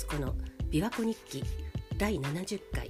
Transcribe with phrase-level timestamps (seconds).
[0.00, 0.34] 津子の
[0.70, 1.44] 琵琶湖日記
[1.98, 2.88] 第70回。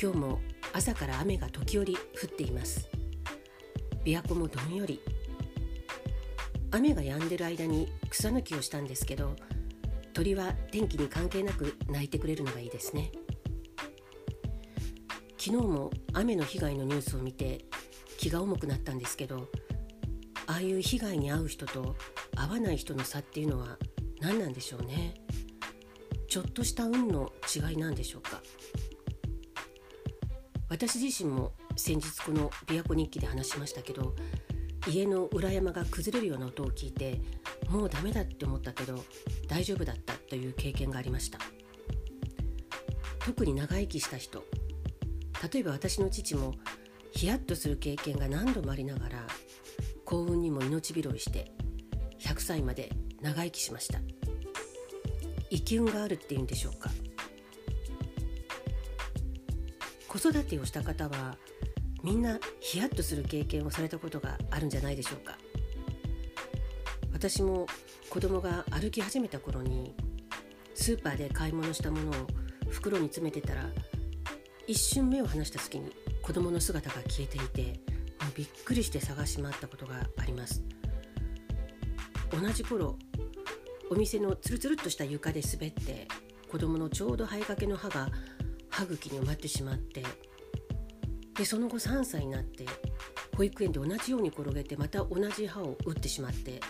[0.00, 0.40] 今日も
[0.72, 1.98] 朝から雨が時折降
[2.28, 2.88] っています。
[4.02, 5.02] 琵琶湖もどんより。
[6.70, 9.36] 雨が止んでる間に草抜きをしたんですけど
[10.14, 13.12] 鳥は天気に関係なく鳴いてくれるのがいいですね。
[15.36, 17.66] 昨日も雨の被害のニュースを見て
[18.16, 19.50] 気が重くなったんですけど
[20.46, 21.96] ああいう被害に遭う人と
[22.34, 23.76] 遭わない人の差っていうのは
[24.22, 25.12] 何なんでしょうね。
[26.36, 28.42] ちょっとした運の違いなんでしょうか？
[30.68, 34.14] 私自身も先日この琵琶湖日記で話しましたけど
[34.86, 37.22] 家の裏山が崩れるような音を聞いて
[37.70, 39.02] もうダメだって思ったけど
[39.48, 41.38] 大丈夫だったという経験がありました。
[43.24, 44.44] 特に長生きした人
[45.50, 46.52] 例えば私の父も
[47.12, 49.26] ヒヤッとする経験が何度もありながら
[50.04, 51.50] 幸運にも命拾いして
[52.20, 52.90] 100歳まで
[53.22, 54.00] 長生きしました。
[55.50, 56.90] 生き運があるっていうんでしょうか
[60.08, 61.36] 子育てをした方は
[62.02, 65.36] みんなヒヤッとする経験をされたことがあるんじゃないでしょうか
[67.12, 67.66] 私も
[68.10, 69.94] 子供が歩き始めた頃に
[70.74, 72.14] スーパーで買い物したものを
[72.70, 73.64] 袋に詰めてたら
[74.66, 75.90] 一瞬目を離した隙に
[76.22, 77.62] 子供の姿が消えていて
[78.22, 80.62] もうびっくりして探し回ったことがあります
[82.30, 82.96] 同じ頃
[83.90, 86.08] お店のつるつるっとした床で滑って
[86.50, 88.08] 子供のちょうど生えかけの歯が
[88.68, 90.02] 歯茎に埋まってしまって
[91.34, 92.66] でその後3歳になって
[93.36, 96.60] 保育園で同じように転げてまた同じ歯を打ってしまって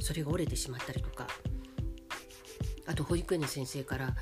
[0.00, 1.26] それが折れてしまったりとか
[2.86, 4.14] あと保育園の先生から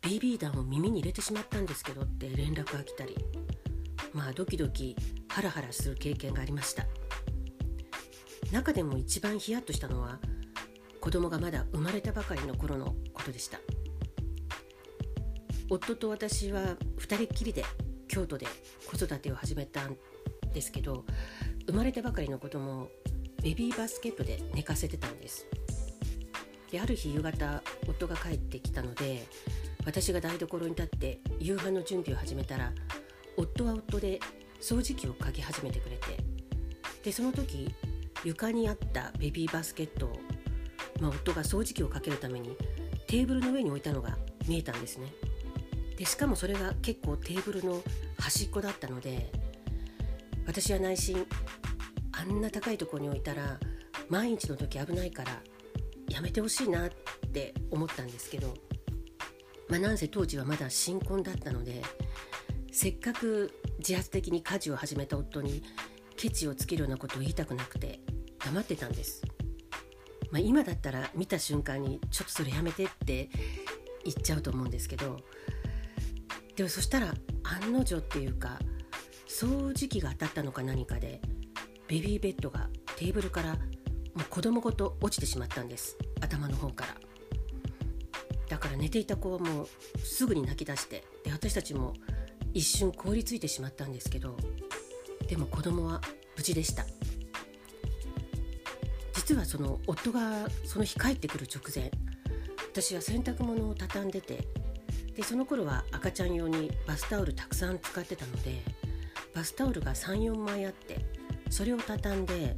[0.00, 3.16] BB 弾を耳に入れてしまったんですけどって連絡が来たり
[4.12, 4.96] まあドキドキ
[5.28, 6.86] ハラハラする経験がありました。
[8.52, 10.18] 中でも一番ヒヤッとしたのは
[11.02, 13.58] 子供がまだ生まれたばかりの頃のことでした。
[15.68, 17.64] 夫と私は2人っきりで
[18.06, 18.46] 京都で
[18.88, 19.96] 子育てを始めたん
[20.54, 21.04] ですけど
[21.66, 22.90] 生まれたばかりの子供を
[23.42, 25.48] ベビーバスケットで寝かせてたんです。
[26.70, 29.26] である日夕方夫が帰ってきたので
[29.84, 32.72] 私が台所に立って夕飯の準備を始めたら
[33.36, 34.20] 夫は夫で
[34.60, 36.16] 掃除機をかけ始めてくれて
[37.02, 37.74] でその時
[38.22, 40.12] 床にあったベビーバスケットを
[41.02, 42.56] まあ、夫が掃除機をかけるために
[43.08, 45.12] テーブルの上に置いたのが見えたんですね。
[45.98, 47.82] でしかもそれが結構テーブルの
[48.18, 49.30] 端っこだったので
[50.46, 51.26] 私は内心
[52.12, 53.58] あんな高いとこに置いたら
[54.08, 55.42] 毎日の時危ないから
[56.08, 56.90] やめてほしいなっ
[57.32, 58.54] て思ったんですけど、
[59.68, 61.82] まあ、なんせ当時はまだ新婚だったので
[62.70, 65.62] せっかく自発的に家事を始めた夫に
[66.16, 68.00] ケチをつけるようなことを言いたくなくて
[68.44, 69.22] 黙ってたんです。
[70.32, 73.28] まあ、今だったら見た瞬間にちょっとそれやめてって
[74.02, 75.18] 言っちゃうと思うんですけど
[76.56, 77.14] でもそしたら
[77.62, 78.58] 案の定っていうか
[79.28, 81.20] 掃除機が当たったのか何かで
[81.86, 83.58] ベビーベッドがテーブルからも
[84.20, 85.96] う子供ごと落ちてしまったんです。
[86.20, 86.94] 頭の方から。
[88.48, 91.94] だから寝ていた子はもうすぐに泣き出してで私たちも
[92.52, 94.36] 一瞬凍りついてしまったんですけど
[95.26, 96.02] でも子供は
[96.36, 96.84] 無事でした。
[99.24, 101.92] 実はその夫がその日帰ってくる直前
[102.72, 104.48] 私は洗濯物を畳んでて
[105.14, 108.60] でその頃は赤ちゃん用にバスタオルたくさん使ってたので
[109.32, 110.98] バスタオルが34枚あって
[111.50, 112.56] それを畳んで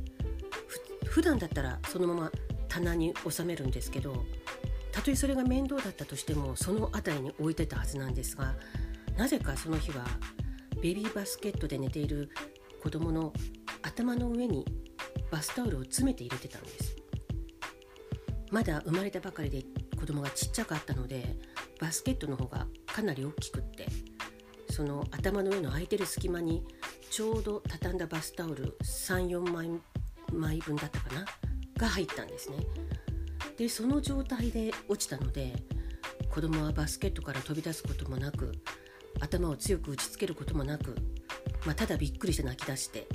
[1.04, 2.32] 普段だったらそのまま
[2.68, 4.24] 棚に収めるんですけど
[4.90, 8.54] たとえそれが面倒だったとしてもその辺りに置いてたはずなんですが
[9.18, 10.06] なぜかその日は
[10.76, 12.30] ベビーバスケットで寝ている
[12.82, 13.34] 子供の
[13.82, 14.64] 頭の上に
[15.30, 16.96] バスタオルを詰めて入れてたんです。
[18.50, 19.64] まだ生まれたばかりで
[19.98, 21.36] 子供がちっちゃかったので
[21.80, 23.88] バスケットの方がかなり大きくって
[24.70, 26.64] その頭の上の空いてる隙間に
[27.10, 29.70] ちょうど畳んだバスタオル34枚
[30.32, 31.24] 枚分だったかな？
[31.76, 32.58] が入ったんですね。
[33.56, 35.54] でその状態で落ちたので
[36.30, 38.52] 子供はバスケットから飛び出すこともなく
[39.20, 40.96] 頭を強く打ちつけることもなく、
[41.64, 43.06] まあ、ただびっくりして泣き出して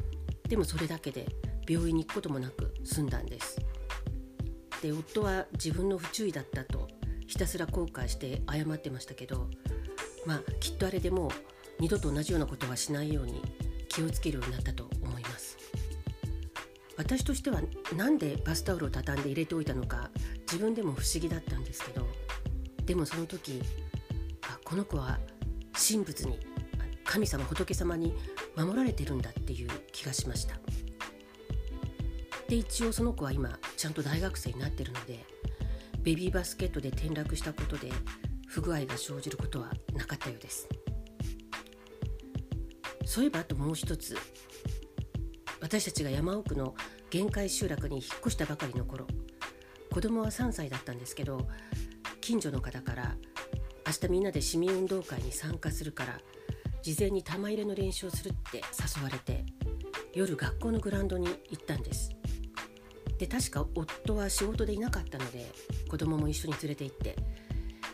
[0.48, 1.28] でもそれだけで
[1.70, 3.62] 病院に行くこともなく済んだんです。
[4.82, 6.88] で夫は自分の不注意だったと
[7.28, 9.50] ひたすら後悔して謝ってましたけど
[10.26, 11.32] まあきっとあれでもう
[11.80, 13.42] 二度と同じようなことはしないように
[13.90, 15.58] 気をつけるようになったと思います。
[16.98, 17.62] 私としては
[17.96, 20.10] 何でバスタオルを畳んで入れておいたのか
[20.42, 22.06] 自分でも不思議だったんですけど
[22.84, 23.62] でもその時
[24.42, 25.18] あこの子は
[25.72, 26.40] 神仏に
[27.06, 28.14] 神様仏様に
[28.58, 30.60] 守られてるんだっていう気がしました。
[32.50, 35.24] で一応その子は今ちゃんと大学生になってるので
[36.02, 37.92] ベビーバスケットで転落したことで
[38.48, 40.68] 不具合が生じることはなかったようです。
[43.06, 44.18] そういえばあともう一つ
[45.62, 46.76] 私たちが山奥の
[47.10, 49.08] 限界集落に引っ越したばかりの頃
[49.92, 51.48] 子供は3歳だったんですけど
[52.22, 53.16] 近所の方から
[53.88, 56.20] 明日みんなで市民運動会に参加するから
[56.84, 59.44] 事前に玉入れの練習をするって誘われて
[60.14, 62.19] 夜学校のグラウンドに行ったんです。
[63.20, 65.52] で確か夫は仕事でいなかったので
[65.88, 67.16] 子供も一緒に連れて行って。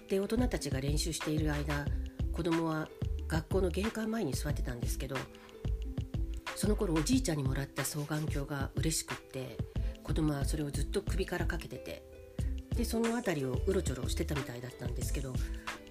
[0.09, 1.85] で大人たちが練習している間
[2.31, 2.87] 子供は
[3.27, 5.15] 学校の玄関前に座ってたんですけど
[6.55, 9.57] その頃おじいちゃんにもらった双眼鏡が嬉しくって
[10.03, 12.03] 子供はそれをずっと首からかけてて
[12.75, 15.33] でその辺りをうろちょろしてたみたいだったんですけど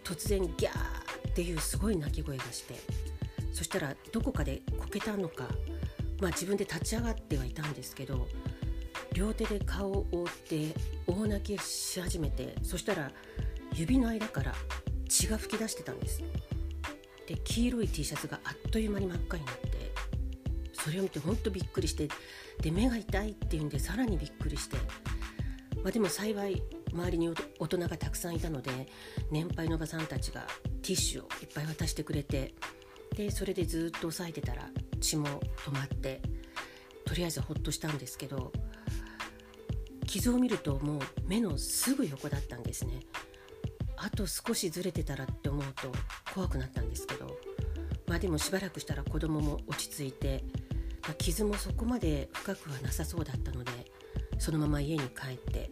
[0.05, 2.75] 突然ギャーっていうすごい泣き声がして
[3.53, 5.49] そしたらどこかでこけたのか
[6.21, 8.29] まあ自分で立ち上がってはいたんですけど
[9.15, 10.75] 両手で顔を覆って
[11.07, 13.11] 大泣きし始めてそしたら
[13.73, 14.53] 指の間から
[15.09, 16.23] 血が噴き出してたんです。
[17.27, 19.93] で黄色い T シャツがあっという間に真っ赤になって
[20.75, 22.09] それを見てほんとびっくりして
[22.61, 24.77] で目が痛いっていうんでさらにびっくりして、
[25.83, 26.63] まあ、でも幸い
[26.93, 28.71] 周りに大人がたくさんいたので
[29.31, 30.43] 年配のおばさんたちが
[30.83, 32.55] ティッシュをいっぱい渡してくれて
[33.17, 34.69] でそれでずっと押さえてたら
[35.01, 35.27] 血も
[35.65, 36.21] 止まって
[37.07, 38.53] とりあえずほっとしたんですけど
[40.15, 43.01] 傷を見るともう目のすぐ横だったんですね。
[43.97, 45.91] あと少しずれてたらって思うと
[46.33, 47.37] 怖くなったんですけど。
[48.07, 50.45] まあでもしばらくしたら子供も落ち着いて、
[51.03, 53.73] まあ、傷もそこまで深くはなさそうだったので
[54.39, 55.71] そのまま家に帰って。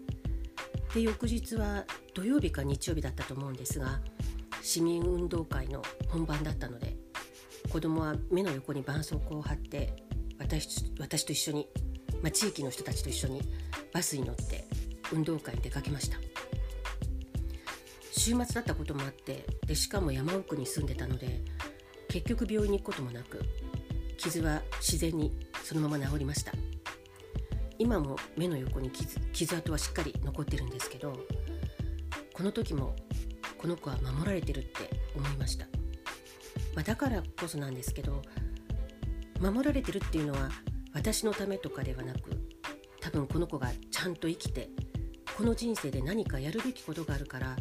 [0.94, 4.00] で翌日は土曜日か日曜日だったと思うんですが
[4.60, 6.96] 市民運動会の本番だったので
[7.70, 9.94] 子供は目の横に絆創膏を貼って
[10.38, 11.68] 私私と一緒に、
[12.22, 13.40] まあ、地域の人たちと一緒に
[13.92, 14.64] バスに乗って
[15.12, 16.18] 運動会に出かけました。
[18.12, 21.40] 週末だったこともあってでしかも山奥に住んでたので
[22.08, 23.42] 結局病院に行くこともなく
[24.16, 25.32] 傷は自然に
[25.64, 26.52] そのまま治りました。
[27.82, 31.18] 今も目の横に傷傷跡はしっかり残ってるんですけど
[32.32, 32.94] この時も
[33.58, 35.66] この子は守られてるって思いました、
[36.76, 38.22] まあ、だからこそなんですけど
[39.40, 40.50] 守られてるっていうのは
[40.94, 42.41] 私のためとかではなく
[43.02, 44.70] 多分この子がちゃんと生きて
[45.36, 47.56] この人生で何かやるべきことがあるから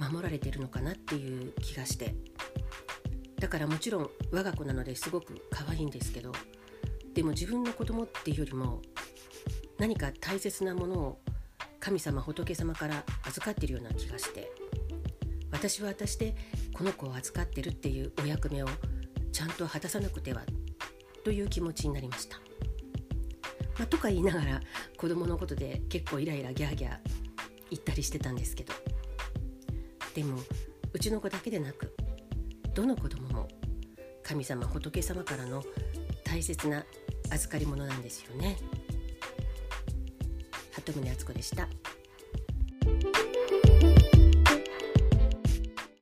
[0.00, 2.14] 守られてるのかなっていう気がして
[3.38, 6.32] だからもちろん我が子なのですごく可愛いんですけど
[7.12, 8.80] でも自分の子供っていうよりも
[9.78, 11.20] 何か大切なものを
[11.80, 14.50] 神様仏様から預かってるような気がして
[15.52, 16.34] 私は私で
[16.72, 18.68] この子を預かってるっていうお役目を
[19.32, 20.42] ちゃんと果たさなくては
[21.24, 22.47] という気持ちになりました。
[23.78, 24.60] まあ、とか言いながら
[24.96, 26.98] 子供のことで結構イライラギャーギャー
[27.70, 28.72] 言ったりしてたんですけど
[30.14, 30.38] でも
[30.92, 31.94] うちの子だけでなく
[32.74, 33.48] どの子供も
[34.22, 35.62] 神様仏様からの
[36.24, 36.84] 大切な
[37.30, 38.56] 預かり物なんですよね。
[40.72, 41.68] 鳩宗敦子でした。